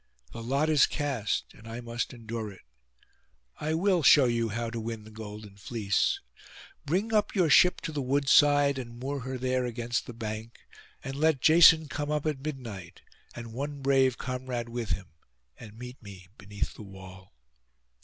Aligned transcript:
The 0.31 0.41
lot 0.41 0.67
is 0.67 0.87
cast, 0.87 1.53
and 1.53 1.67
I 1.67 1.79
must 1.79 2.11
endure 2.11 2.51
it. 2.51 2.63
I 3.59 3.75
will 3.75 4.01
show 4.01 4.25
you 4.25 4.49
how 4.49 4.71
to 4.71 4.79
win 4.79 5.03
the 5.03 5.11
golden 5.11 5.57
fleece. 5.57 6.19
Bring 6.87 7.13
up 7.13 7.35
your 7.35 7.51
ship 7.51 7.81
to 7.81 7.91
the 7.91 8.01
wood 8.01 8.27
side, 8.27 8.79
and 8.79 8.97
moor 8.97 9.19
her 9.19 9.37
there 9.37 9.63
against 9.63 10.07
the 10.07 10.13
bank; 10.13 10.57
and 11.03 11.15
let 11.17 11.39
Jason 11.39 11.87
come 11.87 12.09
up 12.09 12.25
at 12.25 12.39
midnight, 12.43 13.03
and 13.35 13.53
one 13.53 13.83
brave 13.83 14.17
comrade 14.17 14.69
with 14.69 14.89
him, 14.89 15.09
and 15.59 15.77
meet 15.77 16.01
me 16.01 16.29
beneath 16.35 16.73
the 16.73 16.81
wall. 16.81 17.35